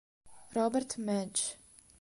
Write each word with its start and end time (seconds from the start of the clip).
Robert 0.55 0.97
Madge 0.97 1.61